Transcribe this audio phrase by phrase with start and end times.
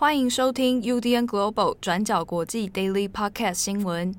[0.00, 4.14] 欢迎收听 UDN Global 转角国际 Daily Podcast 新闻。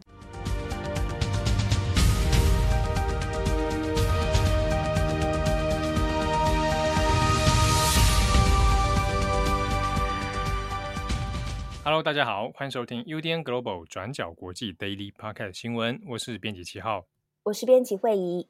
[11.86, 16.02] Hello，大家好，欢迎收听 UDN Global 转角国际 Daily Podcast 新闻。
[16.08, 17.06] 我是编辑七号，
[17.44, 18.46] 我是编辑惠仪。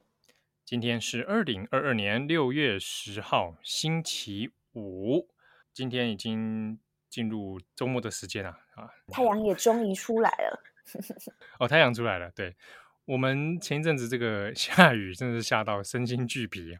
[0.64, 5.28] 今天是二零二二年六月十号，星期五。
[5.72, 6.80] 今天已经。
[7.10, 8.88] 进入周末的时间了啊！
[9.08, 10.62] 太阳也终于出来了。
[11.58, 12.30] 哦，太阳出来了。
[12.30, 12.56] 对，
[13.04, 16.78] 我们前一阵子这个 下雨，真的是下到身心俱疲。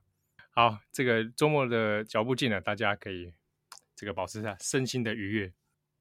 [0.53, 3.35] 好，这个周末的脚步近了，大家可以
[3.97, 5.53] 这个保持下身心的愉悦。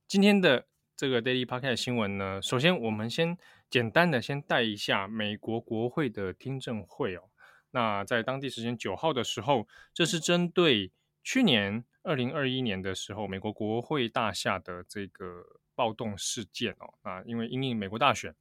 [0.08, 3.36] 今天的这个 Daily Podcast 新闻呢，首先我们先
[3.68, 7.24] 简单的先带一下美国国会的听证会哦。
[7.72, 10.92] 那在当地时间九号的时候，这是针对
[11.24, 11.84] 去年。
[12.10, 15.44] 二零二一年的时候，美国国会大厦的这个
[15.76, 18.34] 暴动事件哦，啊，因为因应美国大选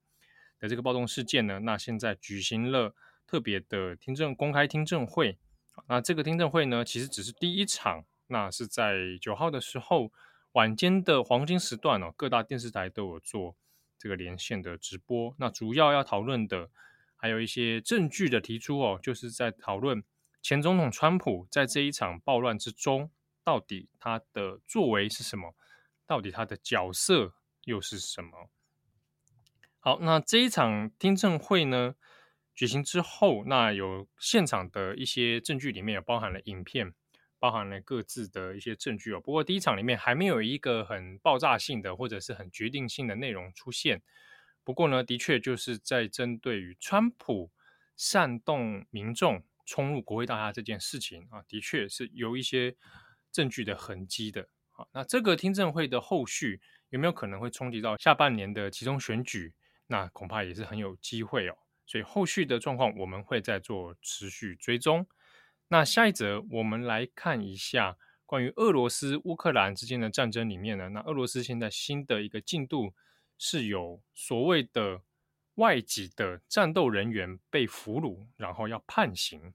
[0.58, 2.94] 的这个暴动事件呢，那现在举行了
[3.26, 5.36] 特别的听证公开听证会。
[5.86, 10.10] 那这个听证会呢，其实只是第一场，那是在九号的时候
[10.52, 13.54] 晚间的黄金时段哦，各大电视台都有做
[13.98, 15.34] 这个连线的直播。
[15.36, 16.70] 那主要要讨论的
[17.16, 20.02] 还有一些证据的提出哦，就是在讨论
[20.40, 23.10] 前总统川普在这一场暴乱之中。
[23.48, 25.54] 到底他的作为是什么？
[26.06, 27.32] 到底他的角色
[27.64, 28.50] 又是什么？
[29.80, 31.94] 好，那这一场听证会呢，
[32.54, 36.92] 举行之后，那有现场的一些证据里面有包含了影片，
[37.38, 39.20] 包含了各自的一些证据哦。
[39.22, 44.02] 不过第一场里面还没有一个很爆炸性的或者是很决定性的内容出现。
[44.62, 47.50] 不过呢，的确就是在针对于川普
[47.96, 52.76] 煽动民众冲入国会大厦这件事情啊，的确是有一些。
[53.30, 59.54] 证据的痕迹的，好，那这个听证会的后续有没有可能会冲击到下半年的集中选举？
[59.86, 61.56] 那恐怕也是很有机会哦。
[61.86, 65.06] 所以后续的状况我们会再做持续追踪。
[65.68, 72.94] 那下一则我们来看一下关于俄罗斯乌克兰之间的战争里面呢，那俄罗斯现在新的一个进度
[73.38, 75.00] 是有所谓的
[75.54, 79.54] 外籍的战斗人员被俘虏，然后要判刑。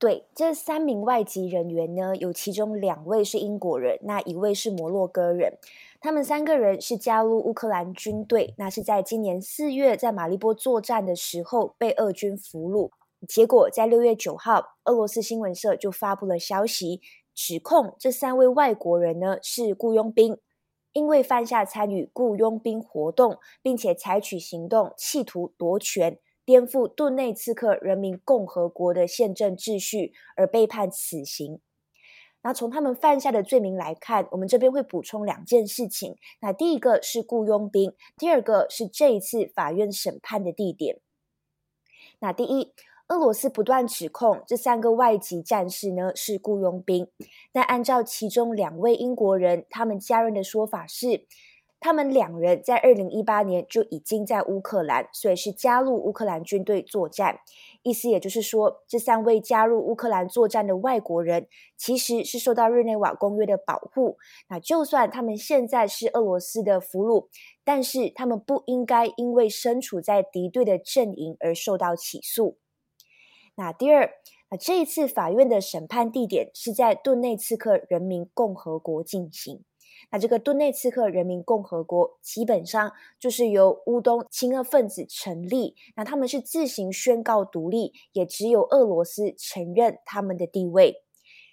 [0.00, 5.58] 对，这三名外籍人员呢，有其中两位是英国人，那一位是摩洛哥人。
[6.00, 12.90] 他们三个人是加入乌克兰军队，那是在今年四月在马利波作战的时候被俄军俘虏。
[13.28, 17.02] 结果在六月九号，俄罗斯新闻社就发布了消息，
[17.34, 20.38] 指控这三位外国人呢是雇佣兵，
[20.94, 26.18] 因为犯下参与雇佣兵活动，并且采取行动，企图夺权。
[26.44, 31.60] 颠覆顿内茨克人民共和国的宪政秩序而被判死刑。
[32.42, 36.16] 那从他们犯下的罪名来看，我们这边会补充两件事情。
[36.40, 41.00] 那第一个是雇佣兵，第二个是这一次法院审判的地点。
[42.20, 42.72] 那第一，
[43.08, 47.08] 俄罗斯不断指控这三个外籍战士呢是雇佣兵，
[47.52, 51.26] 但按照其中两位英国人他们家人的说法是。
[51.80, 57.40] 他们两人在二零一八年就已经在乌克兰，所以是加入乌克兰军队作战。
[57.82, 61.48] 意思也就是说，这三位加入乌克兰作战的外国人，
[61.78, 64.18] 其实是受到日内瓦公约的保护。
[64.50, 67.28] 那就算他们现在是俄罗斯的俘虏，
[67.64, 72.58] 但是他们不应该因为身处在敌对的阵营而受到起诉。
[73.54, 74.12] 那第二，
[74.50, 79.64] 那这一次法院的审判地点是在顿内茨克人民共和国进行。
[80.10, 91.02] 那这个顿内茨克人民共和国基本上就是由乌东亲俄分子成立，那他们是自行宣告独立，也只有俄罗斯承认他们的地位。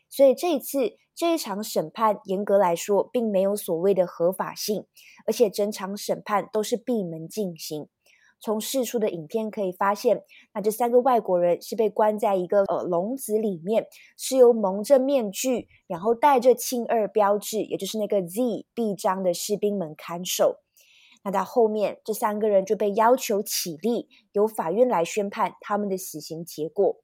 [0.09, 4.85] 所以这一次这一场审判，严格来说并没有所谓的合法性，
[5.25, 7.89] 而且整场审判都是闭门进行。
[8.39, 13.87] 从释出的影片可以发现，那这三个外国人是被关在一个呃笼子里面，
[14.17, 20.59] 是由蒙着面具，然后带着亲二标志，也就是那个 Z 臂章的士兵们看守。
[21.23, 27.01] 那到后面，这三个人就被要求起立，由法院来宣判他们的死刑结果。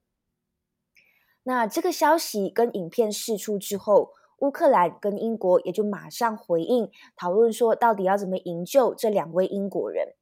[1.44, 10.13] 那这个消息跟影片释出之后，乌克兰跟英国也就马上回应，讨论说到底要怎么营救这两位英国人。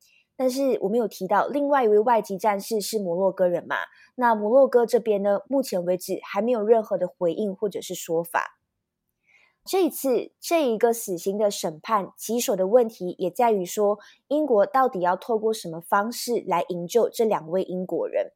[0.42, 3.76] 但是我们有提到，另外一位外籍战士是摩洛哥人嘛？
[4.16, 8.58] 那摩洛哥这边呢，目前为止还没有任何的回应或者是说法。
[9.64, 14.00] 这一次这一个死刑的审判，棘手的问题也在于说，
[14.30, 18.32] 英国到底要透过什么方式来营救这两位英国人？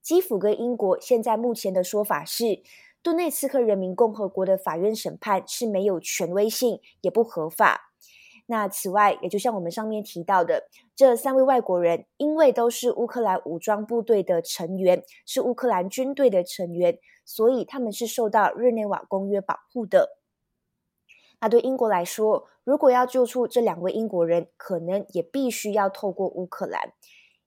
[0.00, 2.62] 基辅跟英国现在目前的说法是，
[3.02, 7.89] 顿内茨克人民共和国的法院审判是没有权威性，也不合法。
[8.50, 10.64] 那此外，也就像我们上面提到的，
[10.96, 20.18] 这三位外国人因为都是乌克兰武装部队的成员，是乌克兰军队的成员，所以他们是受到日内瓦公约保护的。
[21.40, 26.92] 那对英国来说，如果要救出这两位英国人，可能也必须要透过乌克兰。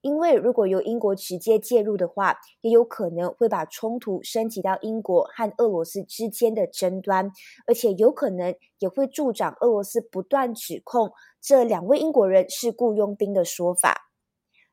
[0.03, 7.31] 因为如果由英国直接介入的话，也有可能会把冲突升级到英国和俄罗斯之间的争端，
[7.65, 14.11] 而且有可能也会助长俄罗斯不断指控这两位英国人是雇佣兵的说法。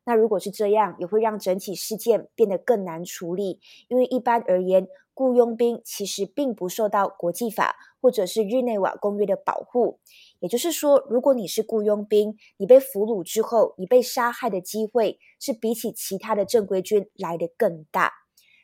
[0.03, 9.99] 那如果是这样，也会让整体事件变得更难处理，因为一般而言，雇佣兵其实并不受到国际法或者是日内瓦公约的保护。
[10.41, 18.11] 也就是说，如果你是雇佣兵，你被俘虏之后，你被杀害的机会是比起其他的正规军来得更大。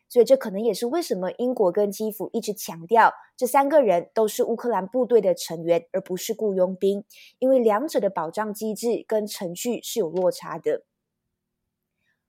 [0.10, 7.04] 所以，这可能也是为什么英国跟基辅一直强调，这三个人都是乌克兰部队的成员，而不是雇佣兵，
[7.40, 10.84] 因为两者的保障机制跟程序是有落差的。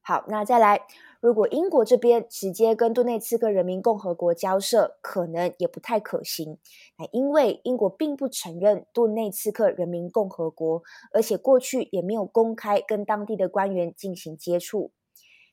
[0.02, 0.82] 好，那再来。
[1.20, 6.58] 如果英国这边直接跟顿内茨克人民共和国交涉，可能也不太可行。
[6.96, 10.82] 那因为英国并不承认顿内茨克人民共和国，
[11.12, 14.92] 而且过去也没有公开跟当地的官员进行接触。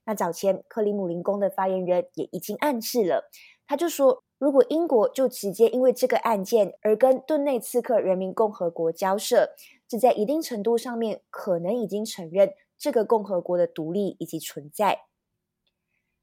[0.05, 3.27] 那早前克里姆林宫的发言人也已经暗示了，
[3.65, 9.49] 他就说，如果英国就直接因为这个案件而跟顿内茨克人民共和国交涉，
[9.87, 15.05] 这在一定程度上面可能已经承认这个共和国的独立以及存在。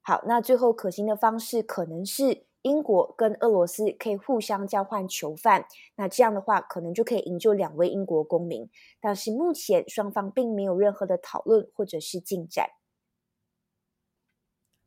[0.02, 5.66] 好，那最后可行的方式可能是英国跟俄罗斯可以互相交换囚犯，
[5.96, 8.68] 那这样的话可能就可以营救两位英国公民。
[9.00, 12.70] 但是目前双方并没有任何的讨论或者是进展。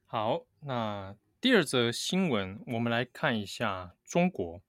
[0.05, 4.61] 好，那第二则新闻，我们来看一下中国。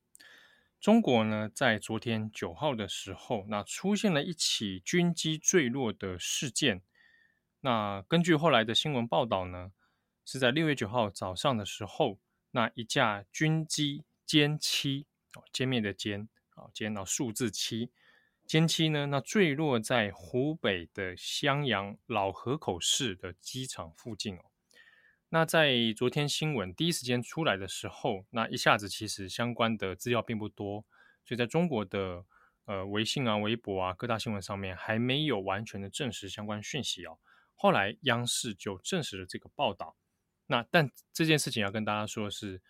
[0.80, 6.82] 中国呢，在昨天九号的时候，那出现了一起军机坠落的事件。
[7.60, 9.72] 那根据后来的新闻报道呢，
[10.26, 12.18] 是在六月九号早上的时候，
[12.50, 15.06] 那一架军机歼七
[15.36, 16.26] 哦，歼灭的歼
[16.56, 17.92] 啊，歼到数字七，
[18.44, 24.40] 歼七呢，那坠落在湖北的襄阳老河口市的机场附近哦。
[25.28, 30.84] 那在昨天新闻第一时间出来的时候，那一下子其实相关的资料并不多，
[31.24, 32.24] 所以在中国的
[32.64, 37.18] 呃微信啊、微博啊各大新闻上面还没有完全的证实相关讯息哦。
[37.54, 39.94] 后来央视就证实了这个报道。
[40.48, 42.62] 那但这件事情要跟大家说的是，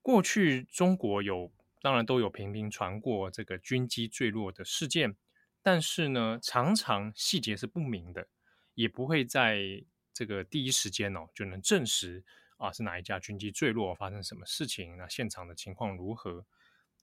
[0.00, 1.52] 过去中国有
[1.82, 5.14] 当然都有频频传过这个军机坠落的事件，
[5.62, 8.26] 但是呢，常常细节是不明的，
[8.72, 9.84] 也不会在
[10.14, 12.24] 这个第一时间哦就能证实
[12.56, 16.46] 啊是哪一架军机坠落，发生什么事情，那现场的情况如何。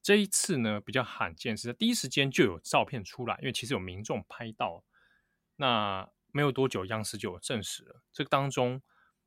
[0.01, 4.83] 这一次呢比较罕见，是在第一时间就有照片出来，因为其实有民众拍到，
[5.55, 8.81] 那没有多久央视就有证实了，这个当中。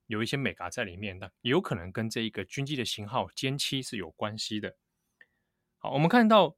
[0.09, 4.77] 有一些美嘎在里面的，也有可能跟这一个军机的型号歼七是有关系的。
[5.79, 6.57] 好，我们看到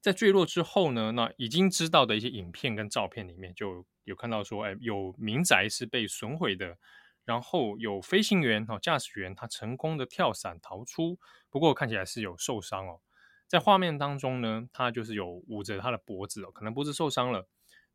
[0.00, 6.76] 在坠落之后呢，那已经知道的一些影片跟照片里面，就有看到说，哎，有民宅是被损毁的，
[7.24, 11.18] 然后有飞行员哦，驾驶员他成功的跳伞逃出，
[11.48, 13.00] 不过看起来是有受伤哦。
[13.46, 17.46] 在画面当中呢，他就是有捂着他的脖子哦，可能脖子受伤了。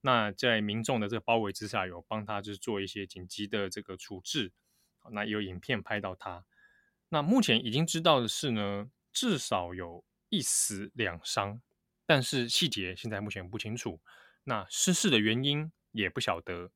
[0.01, 4.53] 那在民众的这个包围之下，有帮他就是做一些紧急的这个处置。
[5.12, 6.46] 那有影片拍到他。
[7.10, 11.62] 那目前已经知道的是呢，至少有一死两伤，
[12.06, 14.00] 但是细节现在目前不清楚。
[14.44, 16.72] 那失事的原因也不晓得。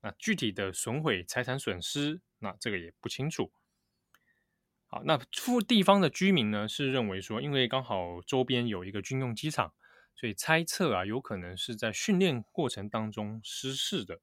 [0.00, 3.52] 那具体的损毁财产损失，那这个也不清楚。
[4.86, 9.74] 好，那附地方的居民呢是认为说，因为刚好周边有一个军用机场。
[10.14, 14.20] 所以猜测啊，有可能是在训练过程当中失事的。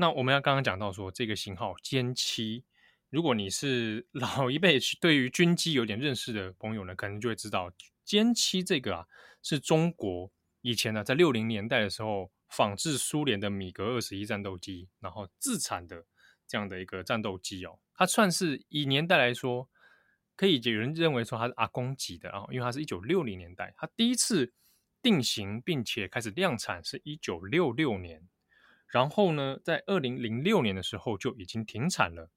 [0.00, 2.64] 那我们要刚刚讲到说，这个型号歼七，
[3.10, 7.70] 如果你是 老一辈对于军机有点认识的朋友呢，可能就会知道
[8.06, 9.06] 歼七这个啊，
[9.42, 16.06] 是中国以前呢在六零年代的时候仿制苏联的米格二十一战斗机，然后自产的
[16.46, 19.68] 这样的一个战斗机哦，它算是以年代来说。
[20.34, 24.54] 可以有人认为说它是阿公级的啊，因为它是一九六零年代，它第一次
[25.02, 28.26] 定型并且开始量产是一九六六年，
[28.90, 32.30] 然后呢，在二零零六年的时候就已经停产了。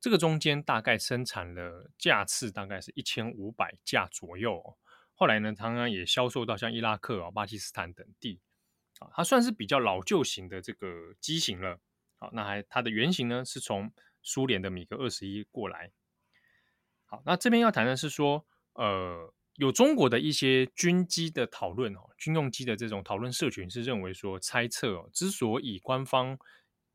[0.00, 4.76] 这个中间大概生产了架次大概是一千五百架左右，
[5.14, 8.40] 后来呢，当然也销售到像伊拉克啊、巴基斯坦等地
[8.98, 11.78] 啊，它算是比较老旧型的这个机型了。
[12.18, 15.92] 好，那还它的原型呢是从苏联的米格二十一过来。
[17.04, 26.38] 好，那这边要谈的是说，呃，有中国的一些军机的讨论哦，军用机的这种讨论社群是认为说，猜测哦，之所以官方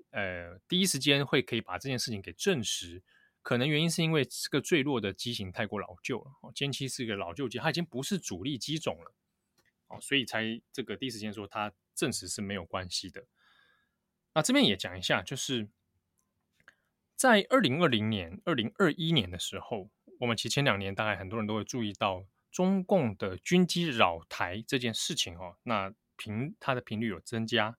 [0.09, 3.03] 呃第一时间会可以把这件事情给证实，
[3.43, 9.13] 可能原因是因为这个坠落的机型太过老旧了哦，歼七是一个老旧机，它已经不是主力机种了
[9.87, 13.25] 哦，所以才这个第一时间说它证实是没有关系的。
[14.33, 15.69] 那这边也讲一下，就是
[17.15, 19.89] 在二零二零年、二零二一年的时候。
[20.19, 22.25] 我们其实前两年大概很多人都会注意到
[22.57, 27.77] 中共的军机扰台这件事情哦，那频它的频率有增加。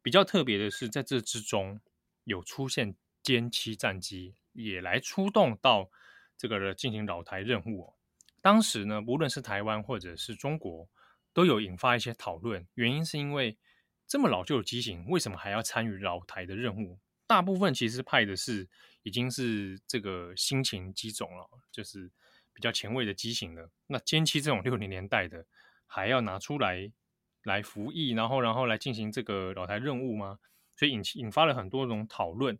[0.00, 1.78] 比较特别的是，在这之中
[2.24, 5.90] 有出现歼七战机也来出动到
[6.34, 7.94] 这个进行扰台任务哦。
[8.40, 10.88] 当时呢，无论是台湾或者是中国，
[11.34, 12.66] 都有引发一些讨论。
[12.76, 13.58] 原因是因为
[14.06, 16.98] 这么老旧的机型，为什么还要参与扰台的任务？
[17.26, 18.66] 大部分其实派的是。
[19.02, 22.12] 已经是这个新型机种了，就是
[22.60, 23.70] 比较前卫的机型了。
[23.86, 25.46] 那歼七这种六零年代的，
[25.86, 26.92] 还要拿出来
[27.42, 30.38] 来服役，然后然后来进行这个老台任务吗？
[30.76, 32.58] 所以引引发了很多种讨论。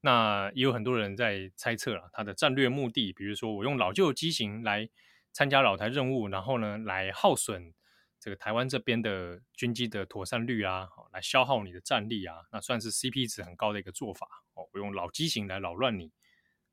[0.00, 4.88] 那也有很多人在猜测了它的战略目的，比如说我用老旧机型来
[5.32, 7.74] 参加老台任务，然后呢来耗损。
[8.18, 14.66] 这个台湾这边的军机的妥善率啊，来消耗你的战力啊，那算是 CP 值很高的一个做法哦。
[14.72, 16.10] 我用老机型来扰乱你，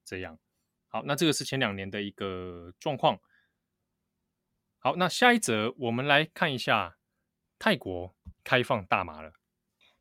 [0.05, 0.39] 这样
[0.89, 1.03] 好。
[1.05, 3.17] 那这个是前两年的一个状况。
[4.79, 6.97] 好，那下一则我们来看一下
[7.57, 9.31] 泰国开放大麻了。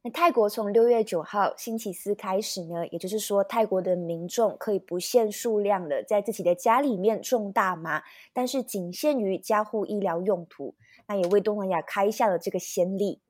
[0.03, 10.77] 那泰国从六月九号星期四开始呢，也就是说，泰国的民众可以不限数量的在自己的家里面种大麻，但是仅限于家护医疗用途。
[11.09, 13.21] 那也为东南亚开下了这个先例。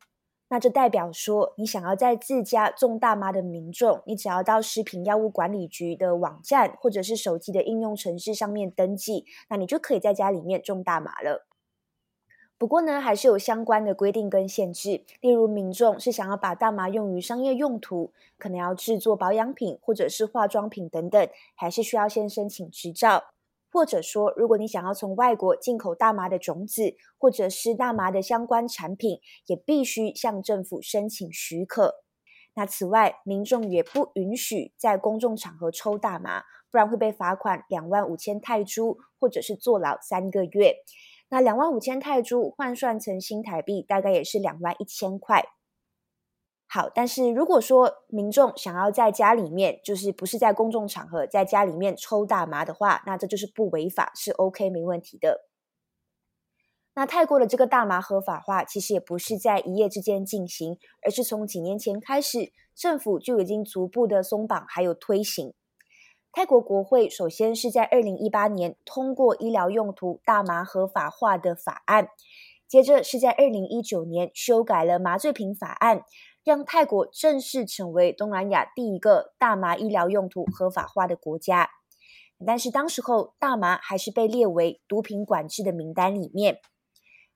[0.50, 11.46] 那这代表说，你想要在自家种大麻的民众，你只要到食品药物管理局的网站或者是手机的应用程式上面登记，那你就可以在家里面种大麻了。
[12.56, 23.26] 不过呢，还是有相关的规定跟限制，例如民众是想要把大麻用于商业用途，可能要制作保养品或者是化妆品等等，还是需要先申请执照。
[23.70, 32.02] 或者说，如果你想要从外国进口大麻的种子，或者是大麻的相关产品，也必须向政府申请许可。
[32.54, 40.76] 那此外，民众也不允许在公众场合抽大麻，不然会被罚款两万五千泰铢，或者是坐牢三个月。
[41.28, 45.44] 那两万五千泰铢换算成新台币，大概也是两万一千块。
[46.70, 55.48] 好，但是如果说民众想要在家里面，就是不是在公众场合，在家里面抽大麻的话，那这就是不违法，是 OK 没问题的。
[56.94, 65.54] 那泰国的这个大麻合法化，其实也不是在一夜之间进行，而是从几年前开始，政府就已经逐步的松绑还有推行。
[66.32, 72.08] 泰国国会首先是在二零一八年通过医疗用途大麻合法化的法案，
[72.68, 76.02] 接着是在二零一九年修改了麻醉品法案，
[76.48, 81.68] 让泰国正式成为东南亚第一个大麻医疗用途合法化的国家。
[82.46, 86.58] 但是当时候大麻还是被列为毒品管制的名单里面。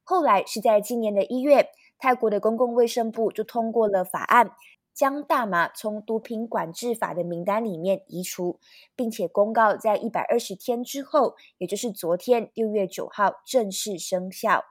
[0.03, 4.53] 后来是在今年的一月，泰国的公共卫生部就通过了法案。
[4.95, 8.61] 将大麻从毒品管制法的名单里面移除，
[8.97, 14.65] 并且公告在一百二十天之后，也就是昨天六月九号正式生效。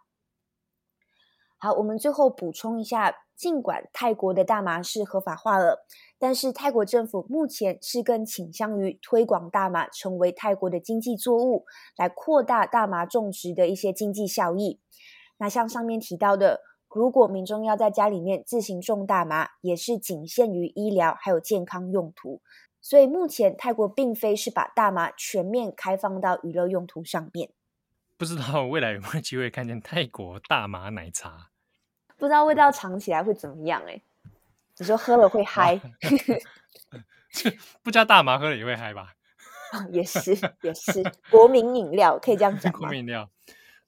[1.58, 5.84] 好，我们最后补充一下，尽管泰国的大麻是合法化了，
[6.20, 11.66] 但是泰国政府目前是更倾向于推广大麻成为泰国的经济作物，
[11.98, 14.80] 来扩大大麻种植的一些经济效益。
[15.40, 16.62] 那像上面提到的。
[16.94, 22.42] 如果民众要在家里面自行种大麻，也是仅限于医疗还有健康用途。
[22.82, 27.52] 所以目前泰国并非是把大麻全面开放到娱乐用途上面。
[28.18, 31.51] 不知道未来有没有机会看见泰国大麻奶茶？
[32.22, 33.82] 不知道味道尝起来会怎么样？
[33.88, 34.00] 哎，
[34.78, 35.82] 你说喝了会嗨？
[37.82, 39.16] 不加大麻喝了也会嗨吧？
[39.90, 41.02] 也是也是
[41.32, 42.78] 国民饮料，可以这样讲吗？
[42.78, 43.28] 国民饮料，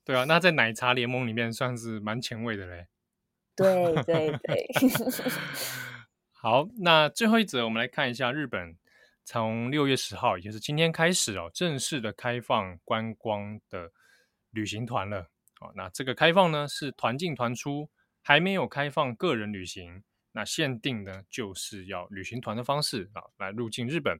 [0.04, 2.88] 对啊，那在奶茶联盟里面算是蛮前卫的嘞。
[3.56, 4.68] 对对对，
[6.34, 8.76] 好，那最后一则，我们来看一下日本
[9.24, 13.92] 从六月十号，也就是今天开始哦，正式的开放观光的
[14.50, 15.30] 旅行团了。
[15.62, 17.92] 哦，那这个开放呢是团进团出，
[18.24, 20.04] 还没有开放个人旅行。
[20.32, 24.20] 那限定呢就是要旅行团的方式啊来入境日本。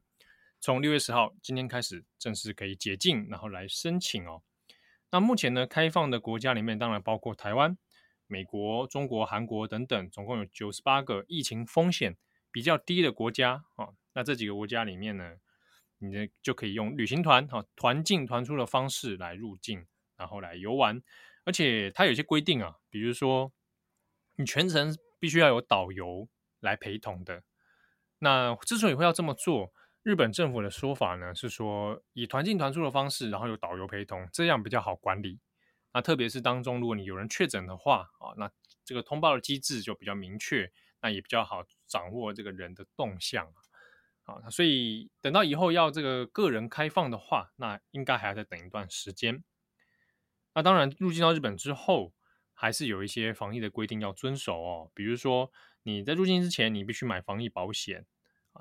[0.60, 4.42] 从六月十号今天开始正式可以解禁，然后来申请哦。
[5.10, 7.76] 那目前呢开放的国家里面，当然包括台湾。
[8.26, 12.16] 美国、中国、韩国等等，总共有九十八个疫情风险
[12.50, 13.90] 比较低的国家啊。
[14.14, 15.36] 那这几个国家里面呢，
[15.98, 21.02] 你呢就可以用旅行团哈团进团出的方式来入境，然后来游玩。
[21.44, 23.52] 而且它有些规定啊，比如说
[24.36, 26.28] 你全程必须要有导游
[26.60, 27.42] 来陪同的。
[28.18, 29.72] 那之所以会要这么做，
[30.02, 35.40] 日本政府的说法呢是说，以团进团出的方式，然后有导游陪同，这样比较好管理。
[35.92, 38.50] 那特别是当中如果你有人确诊的话啊，那
[38.84, 43.46] 这个通报的机制就比较明确，那也比较好掌握这个人的动向
[44.24, 44.50] 啊。
[44.50, 49.44] 所以等到以后要这个个人开放的话，那应该还要再等一段时间。
[50.54, 52.12] 那当然，入境到日本之后，
[52.54, 54.90] 还是有一些防疫的规定要遵守哦。
[54.94, 58.06] 比如说，你在入境之前，你必须买防疫保险。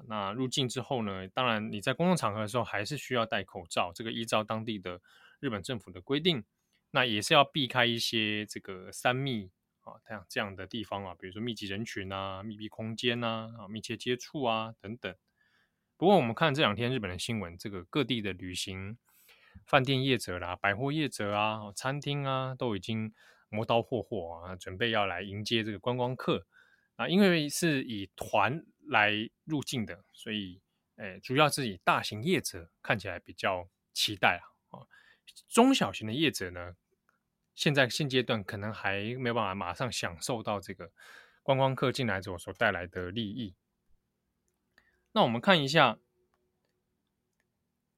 [0.07, 3.91] 那入境之后呢，当然你在公共场合的时候，还是需要戴口罩。
[3.93, 4.99] 这个依照当地的
[5.39, 6.43] 日本政府的规定。
[6.95, 9.49] 那也是要避开一些这个三密
[9.81, 15.15] 啊，这样这样的地方啊，比如说密集人群啊、密闭空间呐、啊、密切接触啊等等。
[15.97, 18.97] 不过我们看这两天日本的新闻，这个各地的旅行
[19.65, 23.11] 饭店业者啦、百货业者啊、餐厅啊，都已经
[23.53, 26.47] 磨刀霍霍啊，准备要来迎接这个观光客
[26.95, 27.07] 啊。
[27.07, 29.11] 因为是以团来
[29.43, 30.59] 入境的，所以
[30.95, 34.43] 诶，主要是以大型业者看起来比较期待啊。
[34.79, 34.87] 啊，
[35.47, 36.75] 中小型的业者呢，
[37.53, 40.91] 现在现阶段可能还没有办法马上享受到这个
[41.43, 43.55] 观光客进来之后所带来的利益。
[45.11, 45.99] 那我们看一下，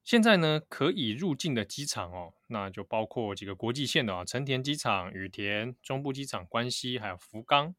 [0.06, 7.74] 现在呢可以入境的机场哦，那就包括几个国际线的啊，成田机场、羽田、中部机场、关西还有福冈。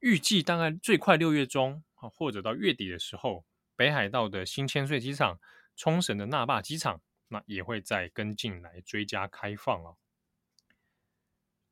[0.00, 3.44] 预计大概最快六月中啊，或者到月底的时候，
[3.76, 5.38] 北海道的新千岁机场、
[5.76, 9.98] 冲绳的那霸机场，那也会再跟进来追加开放哦。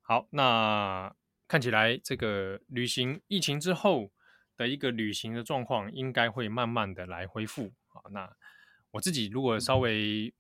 [0.02, 1.16] 好，那
[1.49, 4.12] 看起来这个旅行疫情之后
[4.58, 7.72] 的一个旅行的状况，应该会慢慢的来恢复。
[7.88, 8.37] 啊，那
[8.92, 10.32] 我自己如果稍微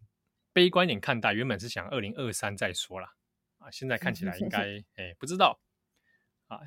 [0.52, 3.14] 悲观一点看待，原本是想二零二三再说啦。
[3.58, 5.60] 啊，现在看起来应该 哎不知道
[6.48, 6.60] 啊，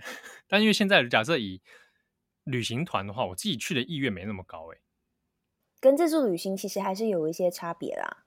[0.47, 1.61] 但因为现在假设以
[2.43, 4.77] 旅行团的话，我自己去的意愿没那么高哎，
[5.79, 8.25] 跟自助旅行其实还是有一些差别啦。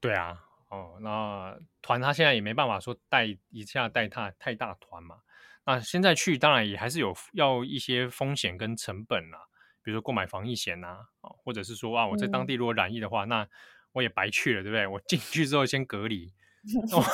[0.00, 0.48] 对啊。
[0.68, 5.20] 哦，那团他现在也没办法说带一下带他太大团嘛。
[5.66, 9.48] 那现在去当然也还是有要一些风险跟成本啦，
[9.82, 10.88] 比如说购买防疫险呐，
[11.20, 13.48] 啊，或者是说啊我在当地如果染疫的话，嗯、那
[13.92, 14.86] 我也白去了，对不对？
[14.86, 16.32] 我进去之后先隔离，
[16.90, 17.04] 那我，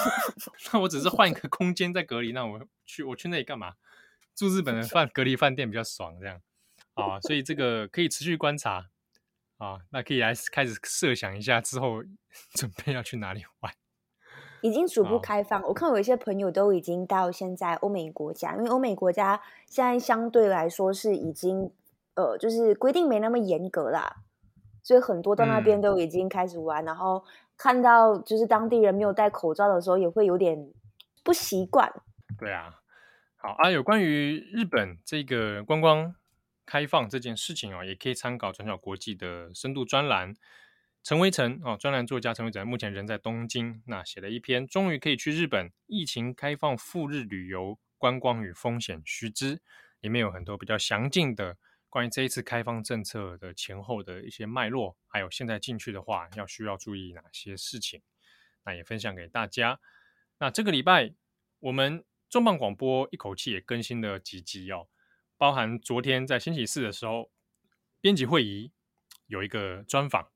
[0.72, 3.74] 那我只是换一个空间再隔离，那我去我去那里干嘛？
[4.35, 6.40] 住日本的饭隔离饭店比较爽，这样
[6.94, 8.90] 啊，所以这个可以持续观察。
[9.59, 12.04] 啊，那可以来开始设想一下之后
[12.54, 13.74] 准备要去哪里玩。
[14.61, 21.72] 已经逐步开放，哦、我看有一些朋友都已经到现在欧美国家，因为欧美国家现在相对来说是已经
[22.18, 24.16] 呃，就是规定没那么严格啦，
[24.83, 27.24] 所以很多到那边都已经开始玩，嗯、然后
[27.57, 30.72] 看到就是当地人没有戴口罩的时候，也会有点
[31.22, 31.92] 不习惯。
[32.38, 32.81] 对啊，
[33.37, 36.14] 好啊，有关于日本这个观光。
[36.70, 40.35] 开放这件事情哦，也可以参考转角国际的深度专栏。
[41.02, 49.57] 陈维成哦，专栏作家陈维成目前人在东京，那写了一篇《终于可以去日本，疫情开放赴日旅游观光与风险须知》，
[50.02, 51.57] 里面有很多比较详尽的
[51.90, 58.03] 关于这一次开放政策的前后的一些脉络，还有现在进去的话要需要注意哪些事情，
[58.64, 59.81] 那也分享给大家。
[60.38, 61.14] 那这个礼拜
[61.61, 64.88] 我们重磅广播一口气也更新了几集哦。
[65.38, 67.31] 包含昨天在星期四的时候，
[68.01, 68.72] 编辑会议
[69.27, 70.31] 有一个专访，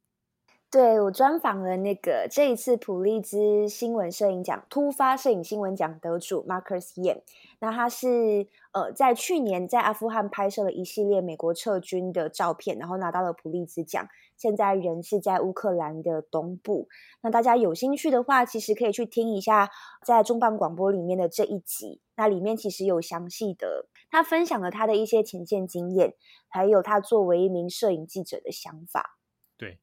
[0.72, 7.20] 对，我专访了那个这一次普利兹新闻摄影奖突发摄影新闻奖得主 Marcus Yan。
[7.58, 14.08] 那他是呃在去年在阿富汗拍摄了一系列美国撤军的照片，然后拿到了普利兹奖。
[14.38, 16.88] 现在人是在乌克兰的东部。
[17.20, 19.68] 那大家有兴趣的话，其实可以去听一下
[20.02, 23.88] 在重磅广播里面的这一集，那里面其实有详细的。
[24.10, 26.14] 他分享了他的一些前线经验，
[26.48, 29.18] 还有他作为一名摄影记者的想法。
[29.58, 29.78] 对，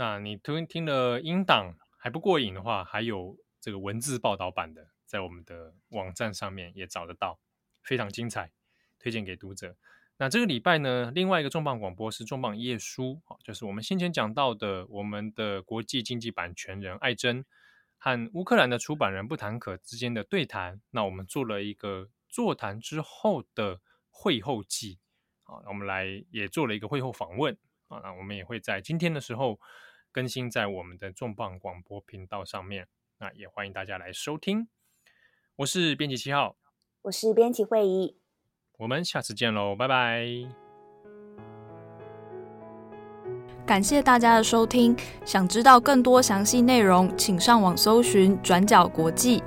[0.00, 7.40] 那你听听了音档还不过瘾的话，还有这个文字报道版的，在我们的网站上面也找得到，
[7.82, 8.52] 非常精彩，
[9.00, 9.76] 推荐给读者。
[10.18, 17.44] 那这个礼拜呢，另外一个重磅广播是重磅一页书，就是我们先前讲到的，我们的国际经济版权人艾珍
[17.96, 20.80] 和乌克兰的出版人布谈可之间的对谈。
[20.90, 22.08] 那我们做了一个。
[22.30, 23.80] 座谈之后的
[24.10, 24.98] 会后记
[25.44, 27.56] 啊，我们来也做了一个会后访问
[27.88, 29.58] 啊，那我们也会在今天的时候
[30.18, 34.66] 更新在我们的重磅广播频道上面，那也欢迎大家来收听。
[35.54, 36.56] 我是编辑七号，
[37.02, 38.16] 我是编辑会议，
[38.78, 40.26] 我们下次见喽，拜拜。
[43.64, 44.96] 感谢大家的收听。
[45.24, 49.40] 想知道更多详细内容，请上网搜寻“转角国际”。